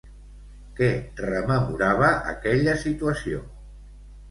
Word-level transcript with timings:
Què 0.79 0.89
rememorava 1.25 2.09
aquella 2.33 2.77
situació? 2.87 3.45